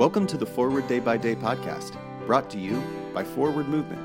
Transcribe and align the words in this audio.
Welcome 0.00 0.26
to 0.28 0.38
the 0.38 0.46
Forward 0.46 0.88
Day 0.88 0.98
by 0.98 1.18
Day 1.18 1.34
podcast, 1.34 1.94
brought 2.24 2.48
to 2.52 2.58
you 2.58 2.82
by 3.12 3.22
Forward 3.22 3.68
Movement. 3.68 4.00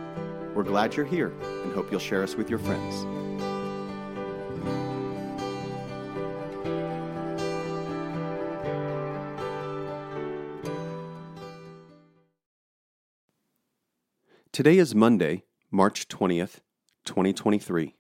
We're 0.54 0.64
glad 0.64 0.94
you're 0.94 1.06
here 1.06 1.32
and 1.64 1.72
hope 1.72 1.90
you'll 1.90 2.02
share 2.02 2.22
us 2.22 2.36
with 2.36 2.50
your 2.50 2.60
friends. 2.60 3.06
Today 14.52 14.78
is 14.78 14.94
Monday, 14.94 15.46
March 15.72 16.10
20th, 16.10 16.60
2023. 17.06 17.96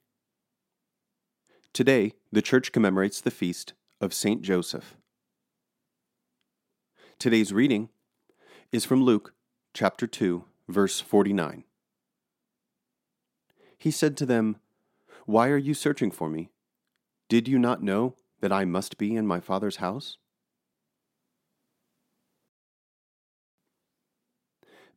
Today, 1.72 2.12
the 2.30 2.42
church 2.42 2.74
commemorates 2.74 3.22
the 3.22 3.32
feast 3.32 3.74
of 4.02 4.14
Saint 4.14 4.42
Joseph. 4.42 4.98
Today's 7.18 7.54
reading 7.54 7.90
is 8.74 8.84
from 8.84 9.02
Luke 9.02 9.34
chapter 9.74 10.06
2, 10.06 10.44
verse 10.68 11.00
49. 11.00 11.64
He 13.78 13.90
said 13.90 14.18
to 14.18 14.26
them, 14.26 14.58
Why 15.26 15.48
are 15.48 15.58
you 15.58 15.74
searching 15.74 16.12
for 16.12 16.30
me? 16.30 16.50
Did 17.30 17.48
you 17.48 17.58
not 17.58 17.82
know 17.82 18.16
that 18.42 18.52
I 18.52 18.66
must 18.66 18.98
be 18.98 19.16
in 19.16 19.26
my 19.26 19.40
Father's 19.40 19.78
house? 19.78 20.18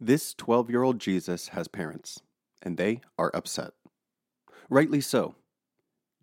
This 0.01 0.35
12 0.35 0.71
year 0.71 0.83
old 0.83 0.99
Jesus 0.99 1.49
has 1.49 1.69
parents, 1.69 2.21
and 2.61 2.77
they 2.77 3.01
are 3.16 3.30
upset. 3.33 3.73
Rightly 4.69 5.01
so. 5.01 5.37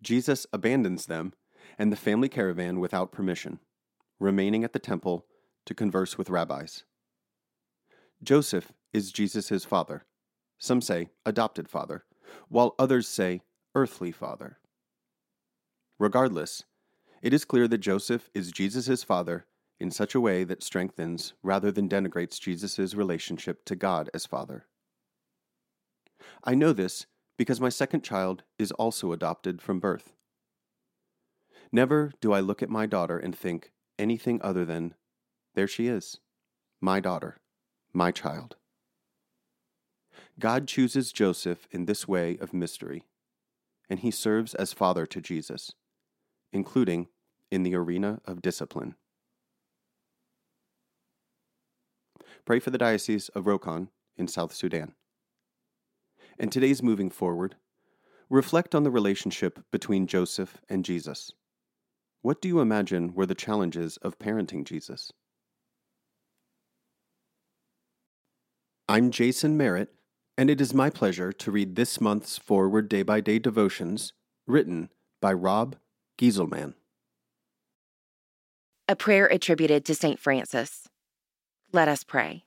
Jesus 0.02 0.46
abandons 0.52 1.06
them 1.06 1.32
and 1.78 1.90
the 1.90 1.96
family 1.96 2.28
caravan 2.28 2.80
without 2.80 3.12
permission, 3.12 3.60
remaining 4.20 4.62
at 4.62 4.74
the 4.74 4.78
temple 4.78 5.26
to 5.66 5.74
converse 5.74 6.16
with 6.16 6.30
rabbis. 6.30 6.84
Joseph 8.22 8.72
is 8.92 9.12
Jesus' 9.12 9.64
father. 9.64 10.04
Some 10.58 10.80
say 10.80 11.10
adopted 11.26 11.68
father, 11.68 12.04
while 12.48 12.74
others 12.78 13.06
say 13.06 13.42
earthly 13.74 14.10
father. 14.10 14.58
Regardless, 15.98 16.64
it 17.20 17.34
is 17.34 17.44
clear 17.44 17.68
that 17.68 17.78
Joseph 17.78 18.30
is 18.34 18.52
Jesus' 18.52 19.02
father 19.02 19.46
in 19.78 19.90
such 19.90 20.14
a 20.14 20.20
way 20.20 20.44
that 20.44 20.62
strengthens 20.62 21.34
rather 21.42 21.70
than 21.70 21.88
denigrates 21.88 22.40
Jesus' 22.40 22.94
relationship 22.94 23.64
to 23.66 23.76
God 23.76 24.08
as 24.14 24.24
father. 24.24 24.66
I 26.42 26.54
know 26.54 26.72
this 26.72 27.06
because 27.36 27.60
my 27.60 27.68
second 27.68 28.02
child 28.02 28.42
is 28.58 28.72
also 28.72 29.12
adopted 29.12 29.60
from 29.60 29.80
birth. 29.80 30.14
Never 31.70 32.12
do 32.20 32.32
I 32.32 32.40
look 32.40 32.62
at 32.62 32.70
my 32.70 32.86
daughter 32.86 33.18
and 33.18 33.36
think 33.36 33.72
anything 33.98 34.40
other 34.42 34.64
than, 34.64 34.94
there 35.56 35.66
she 35.66 35.88
is, 35.88 36.18
my 36.80 37.00
daughter, 37.00 37.38
my 37.92 38.12
child. 38.12 38.56
God 40.38 40.68
chooses 40.68 41.12
Joseph 41.12 41.66
in 41.70 41.86
this 41.86 42.06
way 42.06 42.36
of 42.40 42.52
mystery, 42.52 43.04
and 43.88 44.00
he 44.00 44.10
serves 44.10 44.54
as 44.54 44.74
father 44.74 45.06
to 45.06 45.20
Jesus, 45.20 45.72
including 46.52 47.08
in 47.50 47.62
the 47.62 47.74
arena 47.74 48.20
of 48.26 48.42
discipline. 48.42 48.96
Pray 52.44 52.60
for 52.60 52.70
the 52.70 52.78
Diocese 52.78 53.30
of 53.30 53.46
Rokon 53.46 53.88
in 54.16 54.28
South 54.28 54.52
Sudan. 54.52 54.92
And 56.38 56.52
today's 56.52 56.82
moving 56.82 57.08
forward, 57.08 57.56
reflect 58.28 58.74
on 58.74 58.82
the 58.82 58.90
relationship 58.90 59.60
between 59.72 60.06
Joseph 60.06 60.60
and 60.68 60.84
Jesus. 60.84 61.32
What 62.20 62.42
do 62.42 62.48
you 62.48 62.60
imagine 62.60 63.14
were 63.14 63.26
the 63.26 63.34
challenges 63.34 63.96
of 63.98 64.18
parenting 64.18 64.64
Jesus? 64.64 65.12
I'm 68.88 69.10
Jason 69.10 69.56
Merritt, 69.56 69.88
and 70.38 70.48
it 70.48 70.60
is 70.60 70.72
my 70.72 70.90
pleasure 70.90 71.32
to 71.32 71.50
read 71.50 71.74
this 71.74 72.00
month's 72.00 72.38
Forward 72.38 72.88
Day 72.88 73.02
by 73.02 73.20
Day 73.20 73.40
devotions 73.40 74.12
written 74.46 74.90
by 75.20 75.32
Rob 75.32 75.74
Gieselmann. 76.16 76.74
A 78.88 78.94
prayer 78.94 79.26
attributed 79.26 79.84
to 79.86 79.94
St. 79.96 80.20
Francis. 80.20 80.86
Let 81.72 81.88
us 81.88 82.04
pray. 82.04 82.44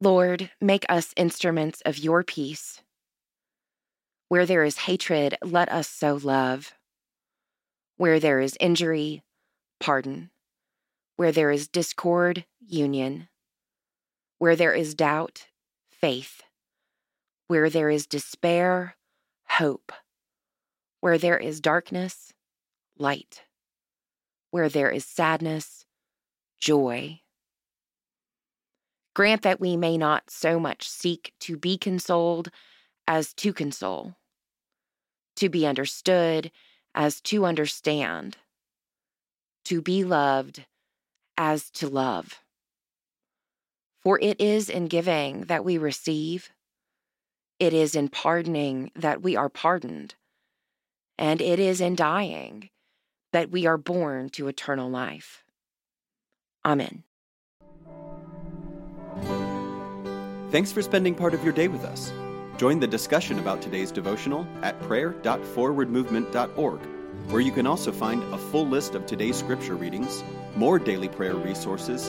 Lord, 0.00 0.50
make 0.58 0.86
us 0.88 1.12
instruments 1.14 1.82
of 1.84 1.98
your 1.98 2.24
peace. 2.24 2.80
Where 4.28 4.46
there 4.46 4.64
is 4.64 4.78
hatred, 4.78 5.36
let 5.44 5.70
us 5.70 5.86
sow 5.86 6.18
love. 6.22 6.72
Where 7.98 8.20
there 8.20 8.40
is 8.40 8.56
injury, 8.58 9.22
pardon. 9.80 10.30
Where 11.16 11.30
there 11.30 11.50
is 11.50 11.68
discord, 11.68 12.46
union. 12.66 13.28
Where 14.38 14.56
there 14.56 14.74
is 14.74 14.94
doubt, 14.94 15.46
faith. 15.90 16.42
Where 17.46 17.70
there 17.70 17.88
is 17.88 18.06
despair, 18.06 18.96
hope. 19.48 19.92
Where 21.00 21.16
there 21.16 21.38
is 21.38 21.60
darkness, 21.60 22.32
light. 22.98 23.44
Where 24.50 24.68
there 24.68 24.90
is 24.90 25.04
sadness, 25.04 25.86
joy. 26.58 27.20
Grant 29.14 29.42
that 29.42 29.60
we 29.60 29.76
may 29.76 29.96
not 29.96 30.28
so 30.28 30.60
much 30.60 30.88
seek 30.88 31.32
to 31.40 31.56
be 31.56 31.78
consoled 31.78 32.50
as 33.08 33.32
to 33.34 33.54
console, 33.54 34.16
to 35.36 35.48
be 35.48 35.66
understood 35.66 36.50
as 36.94 37.20
to 37.22 37.46
understand, 37.46 38.36
to 39.64 39.80
be 39.80 40.04
loved 40.04 40.66
as 41.38 41.70
to 41.70 41.88
love. 41.88 42.42
For 44.06 44.20
it 44.22 44.40
is 44.40 44.70
in 44.70 44.86
giving 44.86 45.46
that 45.46 45.64
we 45.64 45.78
receive, 45.78 46.52
it 47.58 47.72
is 47.72 47.96
in 47.96 48.06
pardoning 48.06 48.92
that 48.94 49.20
we 49.20 49.34
are 49.34 49.48
pardoned, 49.48 50.14
and 51.18 51.40
it 51.40 51.58
is 51.58 51.80
in 51.80 51.96
dying 51.96 52.70
that 53.32 53.50
we 53.50 53.66
are 53.66 53.76
born 53.76 54.28
to 54.28 54.46
eternal 54.46 54.88
life. 54.88 55.42
Amen. 56.64 57.02
Thanks 60.52 60.70
for 60.70 60.82
spending 60.82 61.16
part 61.16 61.34
of 61.34 61.42
your 61.42 61.52
day 61.52 61.66
with 61.66 61.82
us. 61.84 62.12
Join 62.58 62.78
the 62.78 62.86
discussion 62.86 63.40
about 63.40 63.60
today's 63.60 63.90
devotional 63.90 64.46
at 64.62 64.80
prayer.forwardmovement.org, 64.82 66.80
where 67.28 67.40
you 67.40 67.50
can 67.50 67.66
also 67.66 67.90
find 67.90 68.22
a 68.32 68.38
full 68.38 68.68
list 68.68 68.94
of 68.94 69.04
today's 69.04 69.34
scripture 69.34 69.74
readings, 69.74 70.22
more 70.54 70.78
daily 70.78 71.08
prayer 71.08 71.34
resources, 71.34 72.08